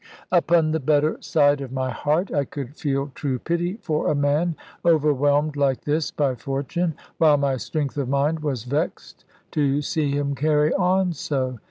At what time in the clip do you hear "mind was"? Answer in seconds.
8.09-8.63